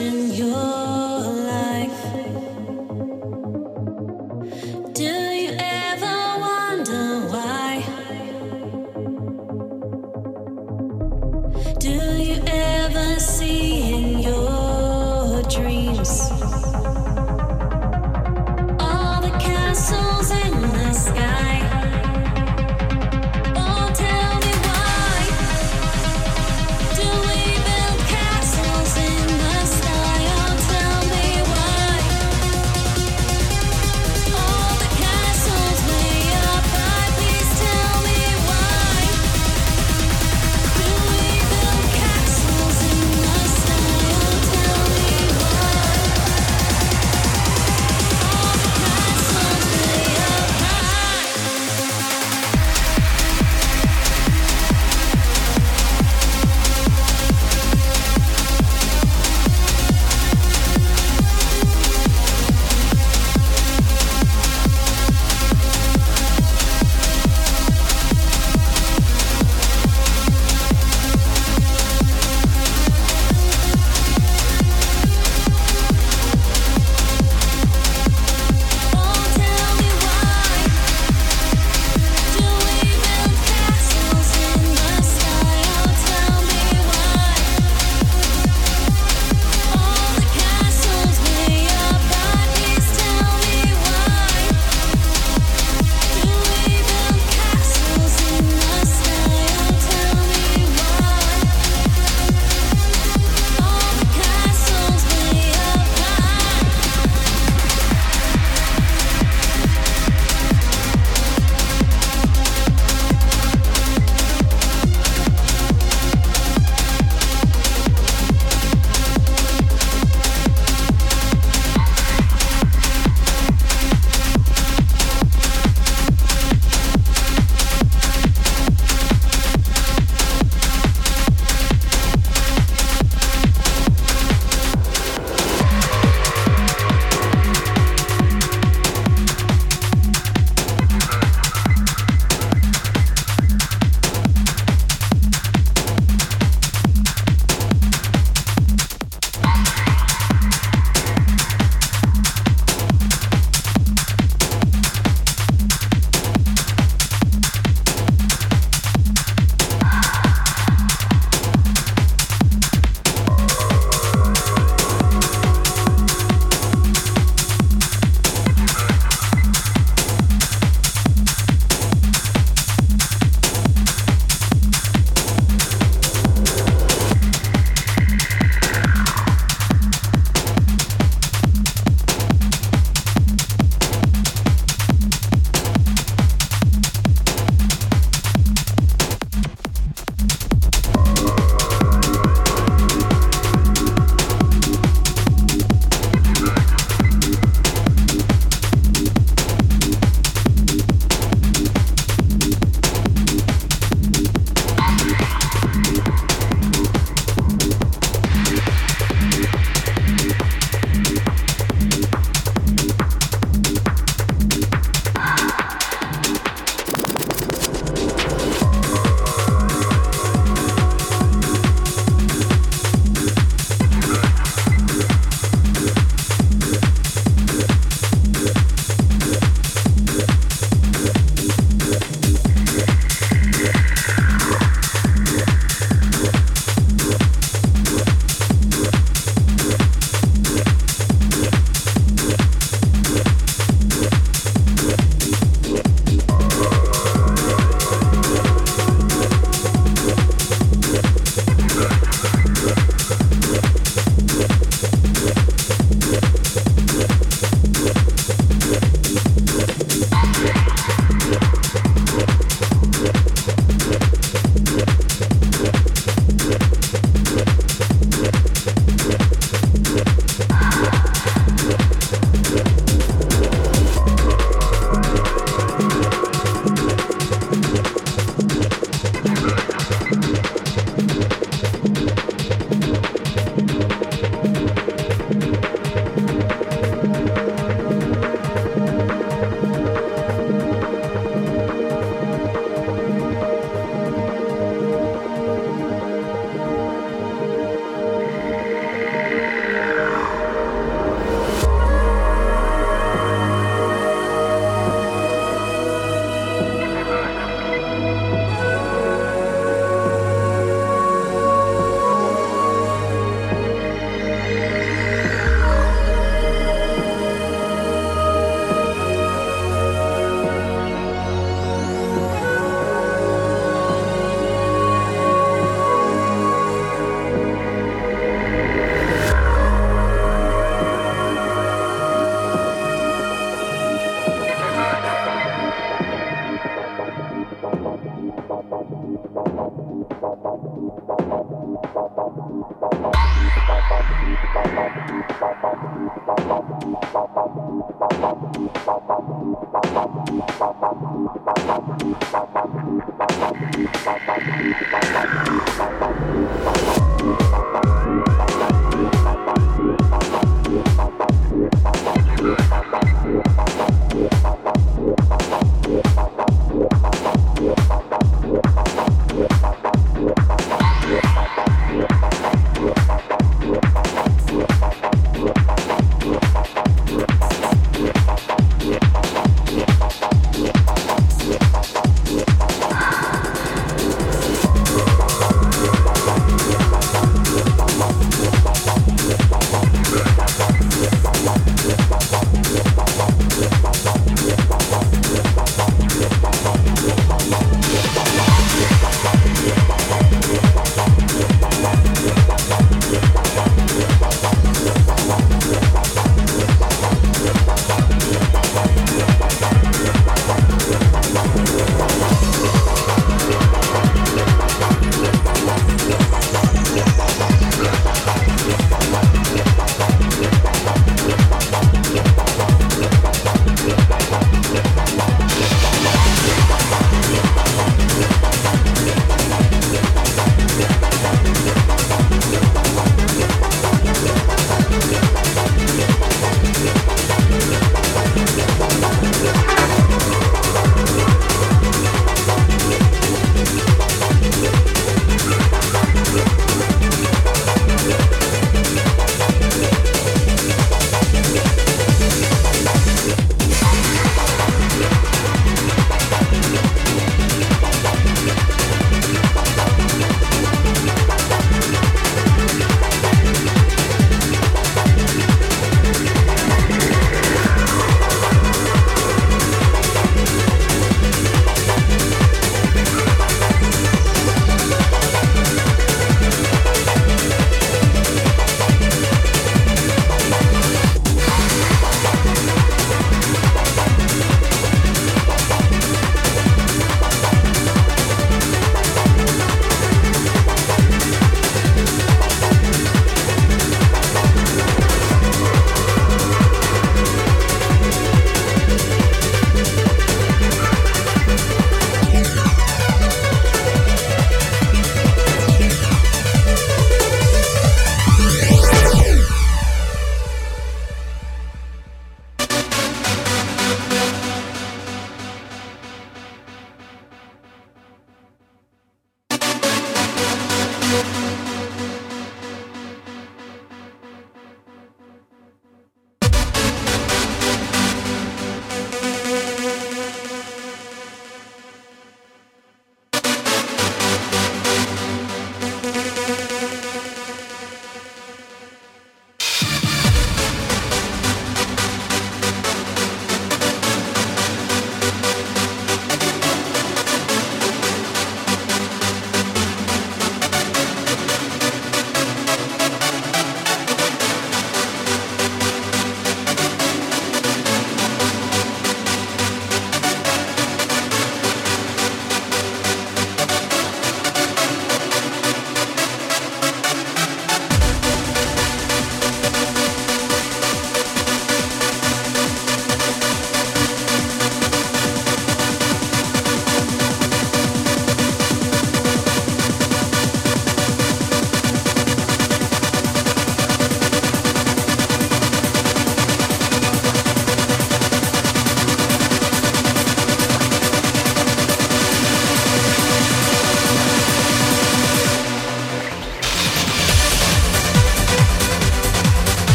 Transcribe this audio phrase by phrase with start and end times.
[0.00, 0.79] Do we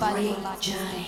[0.00, 1.03] nobody, nobody like.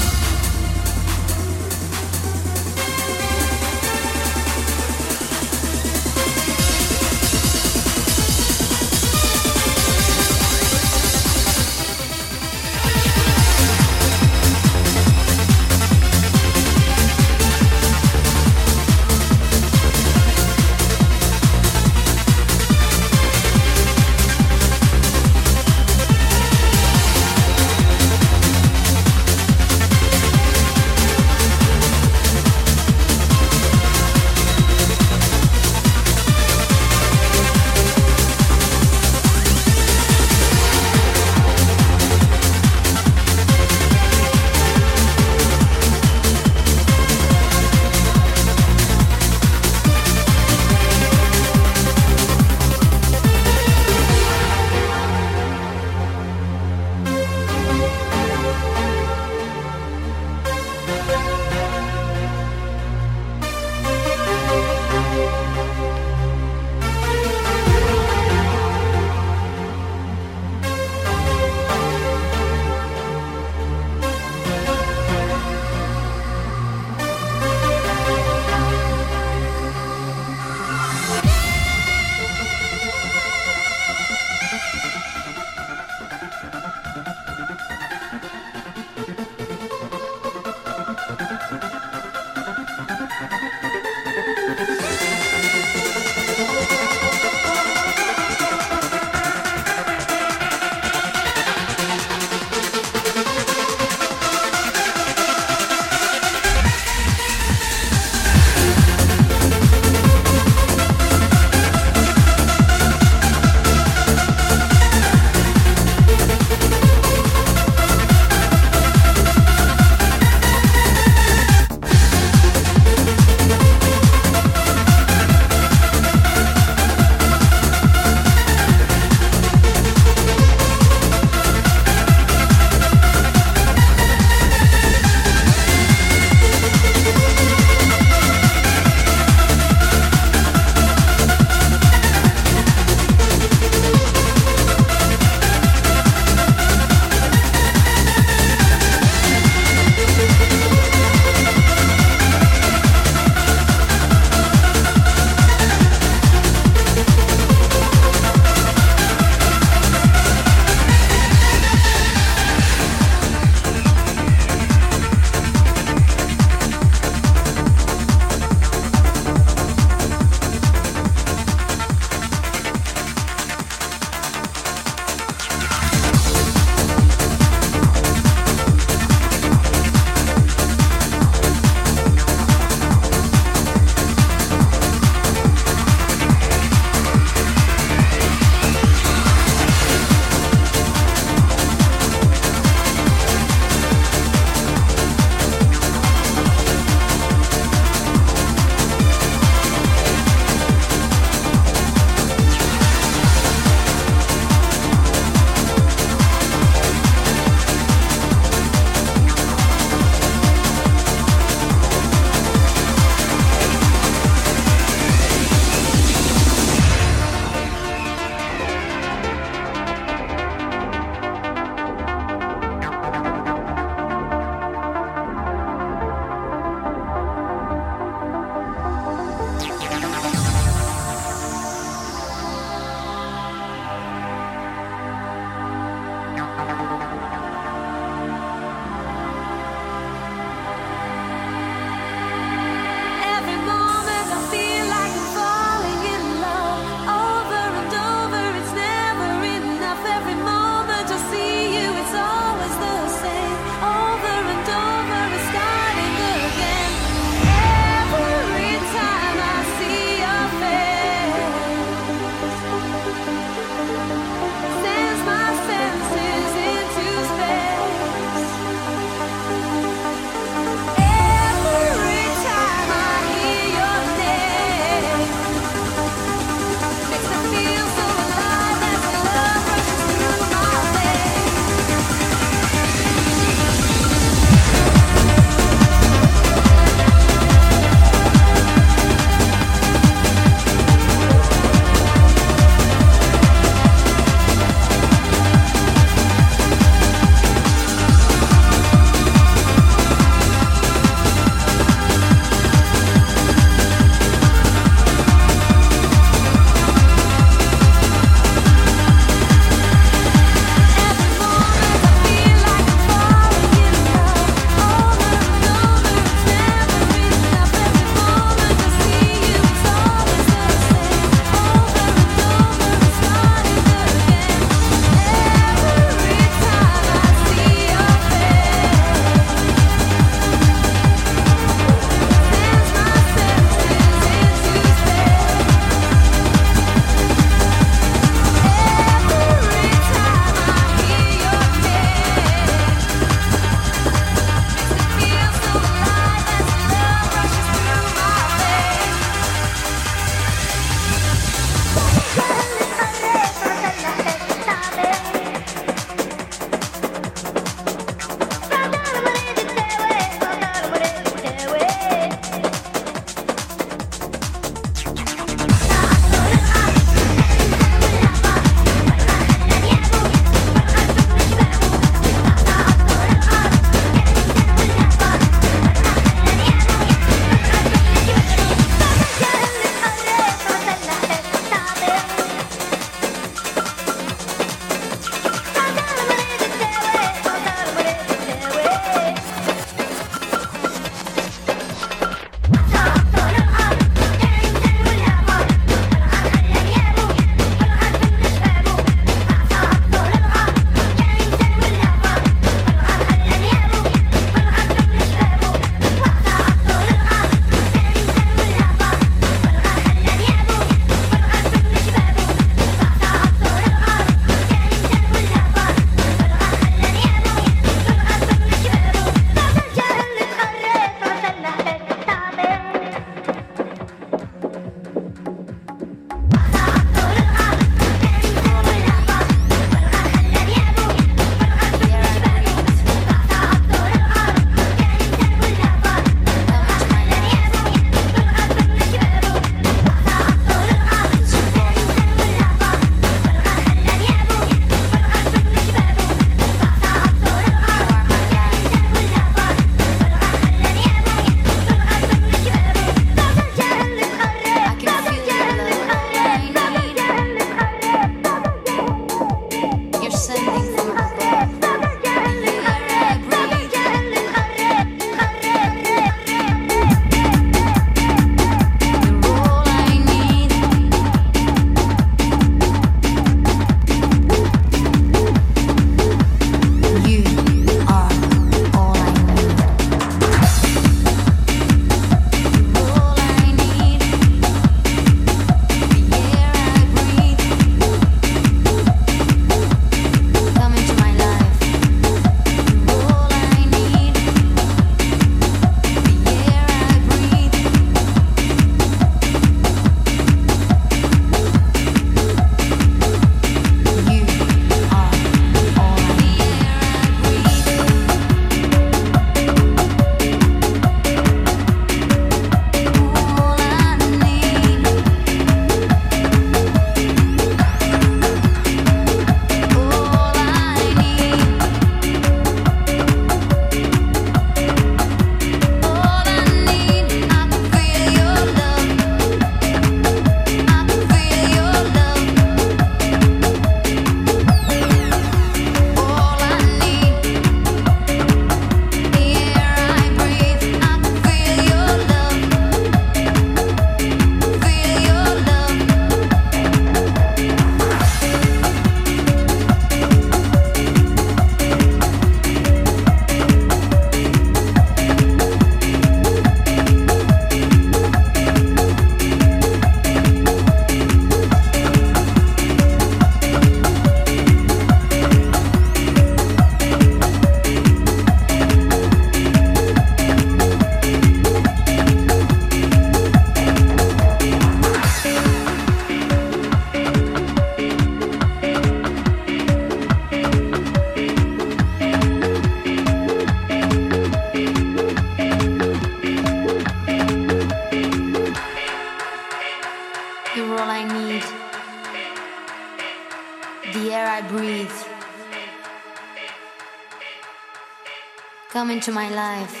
[599.21, 600.00] Into my life.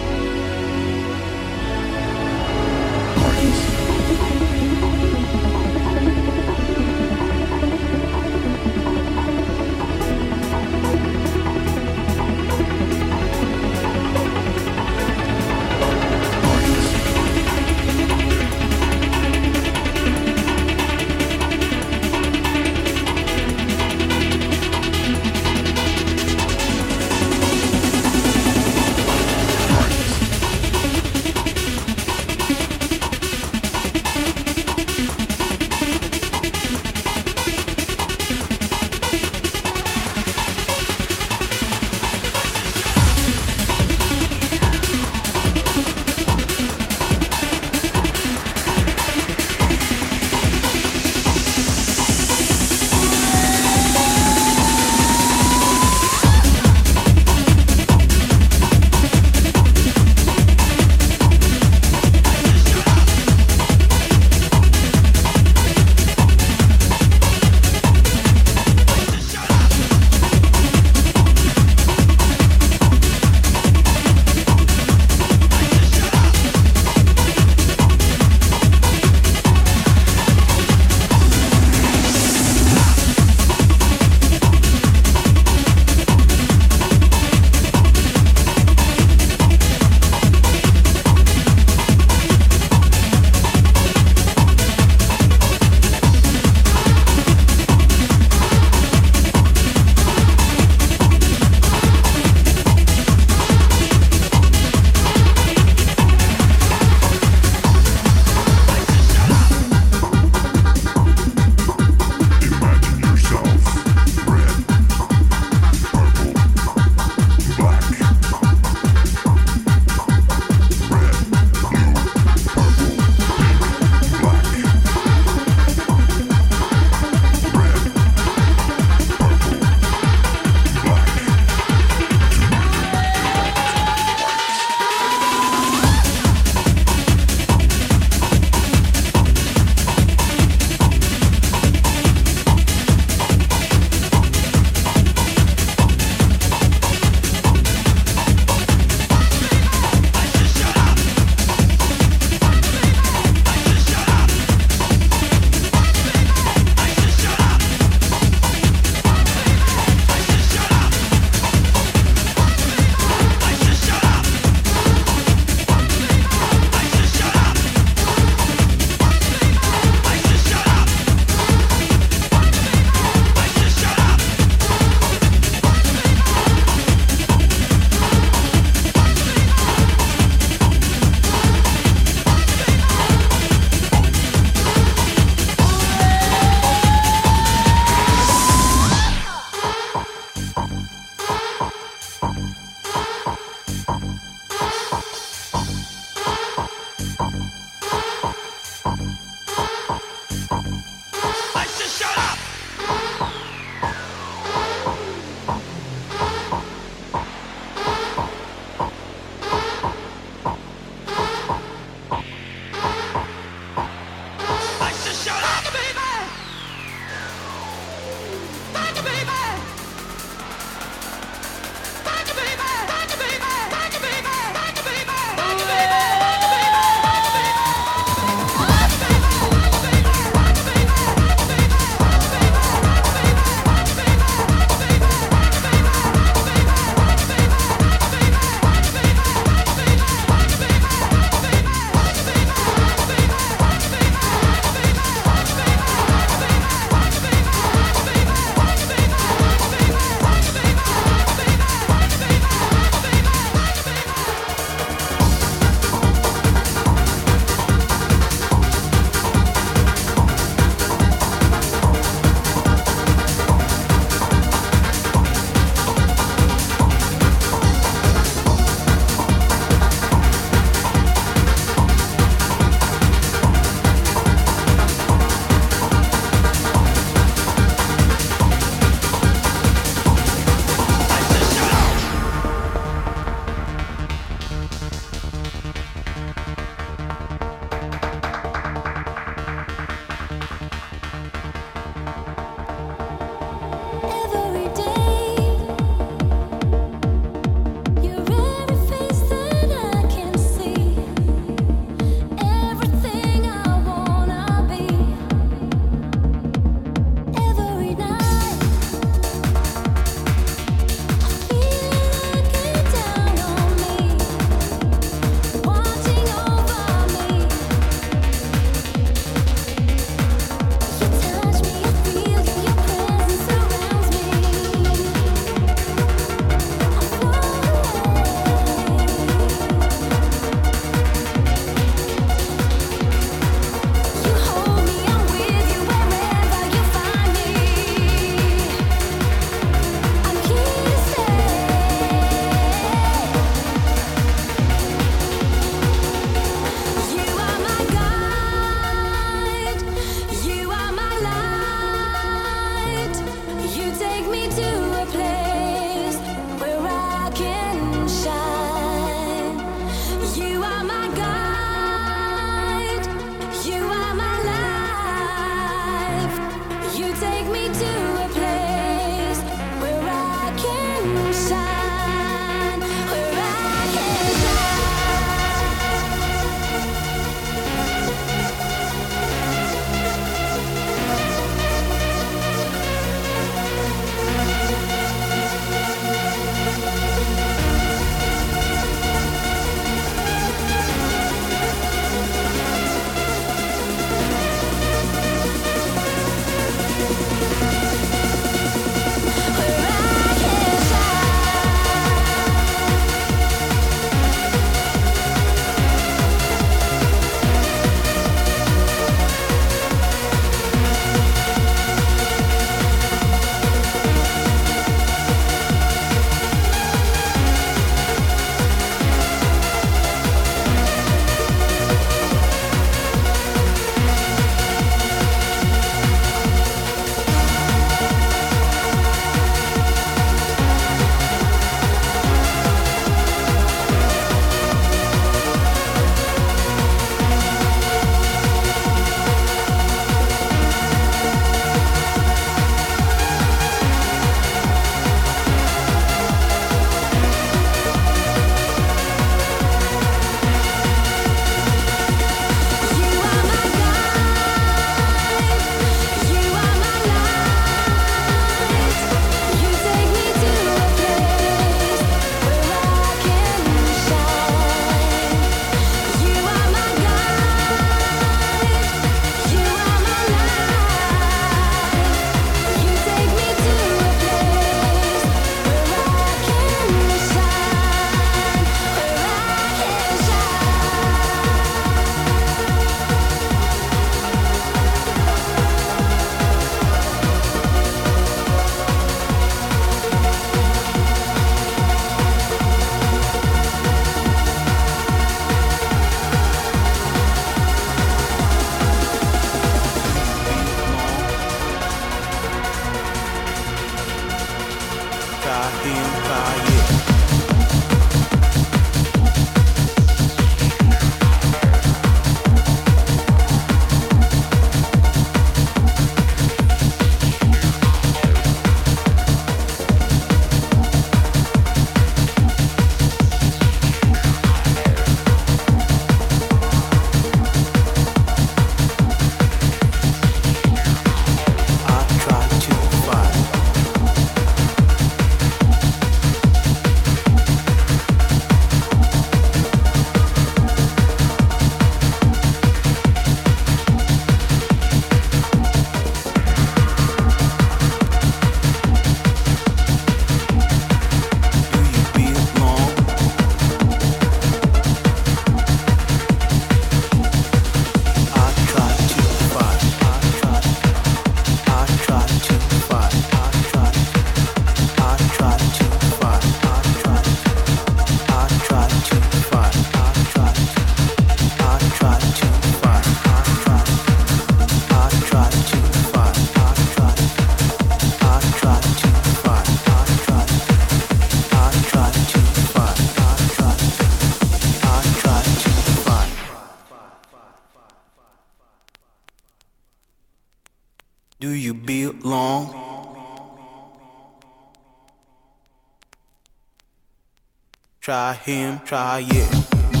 [598.11, 600.00] Try him, try it.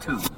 [0.00, 0.29] Two.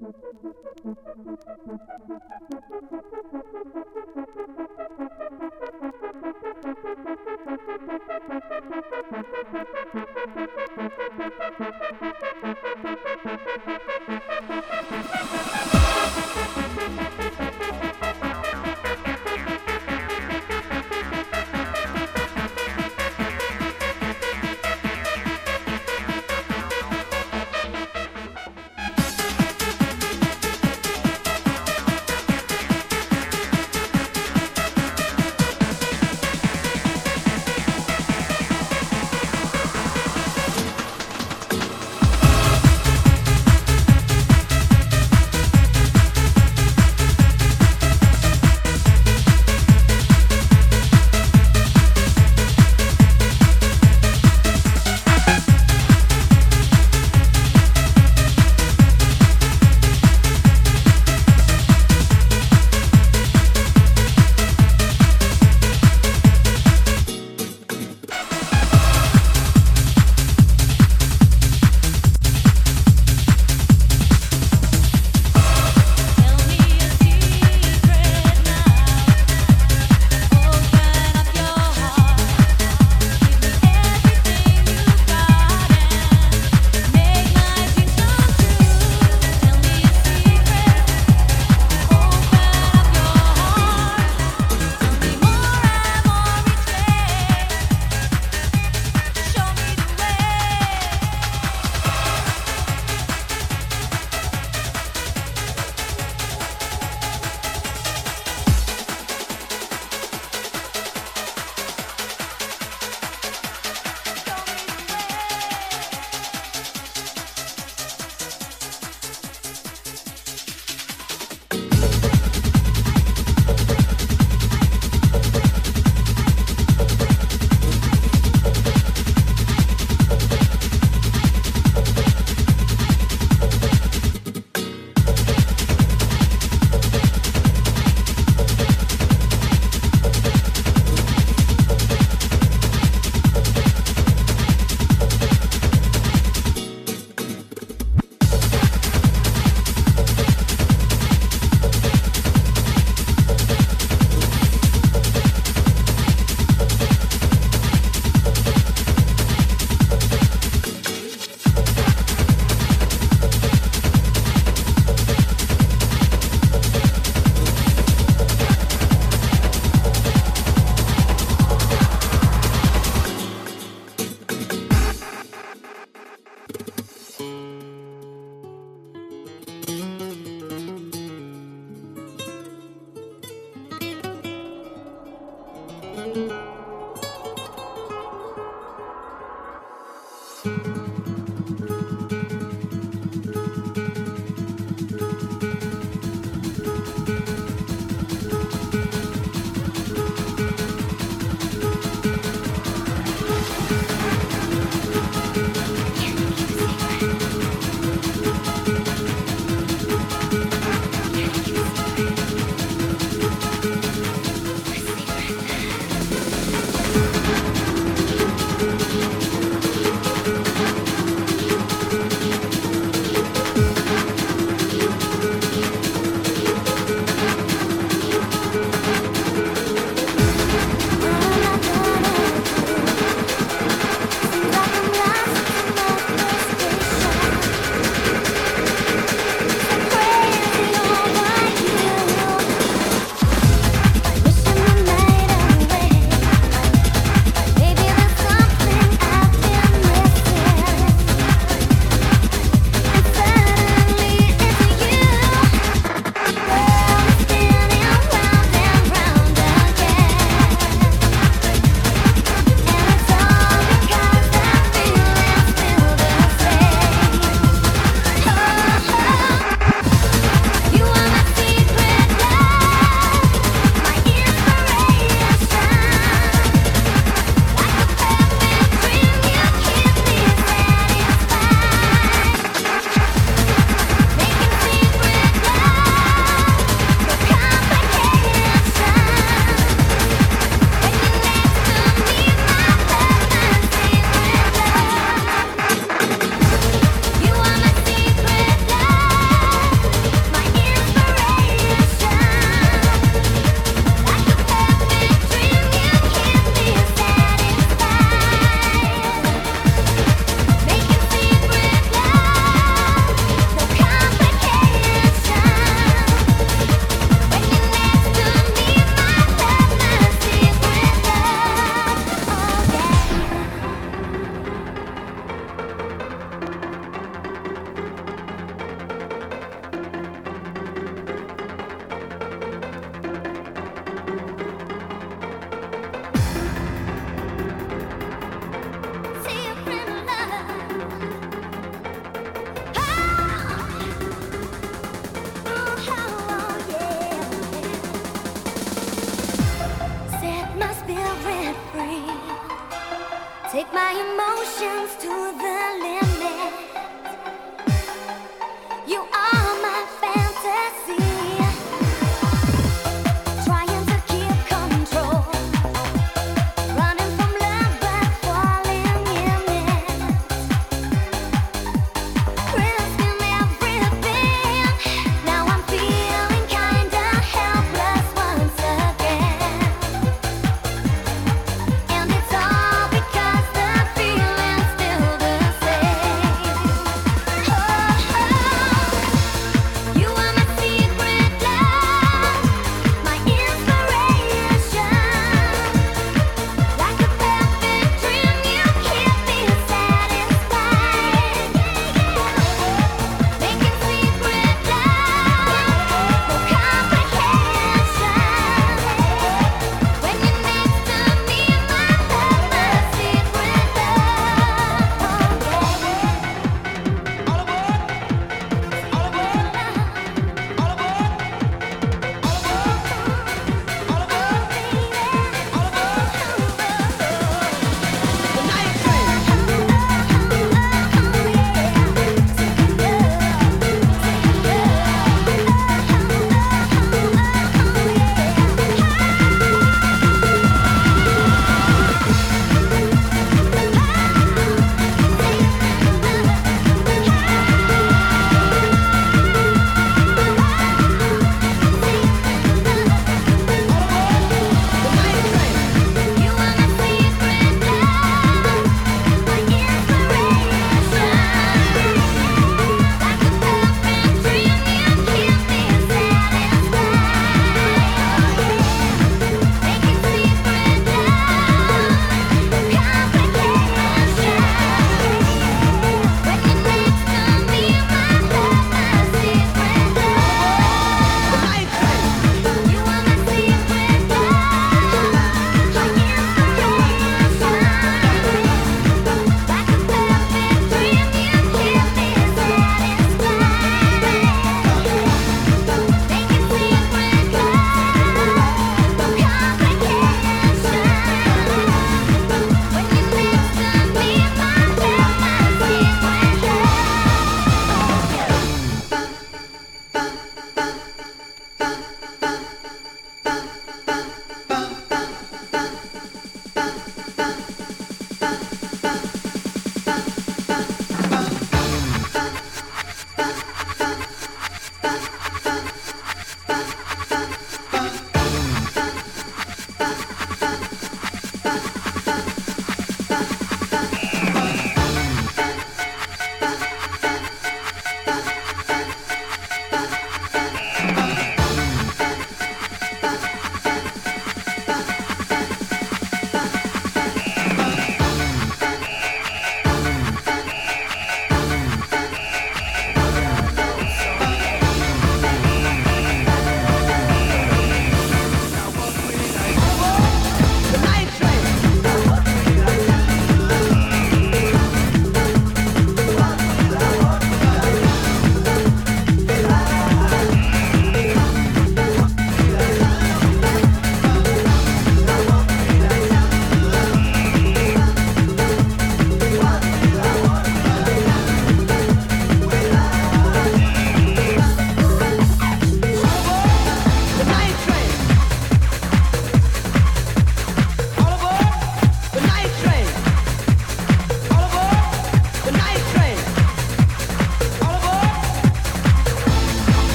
[0.00, 0.14] Thank
[3.74, 3.79] you.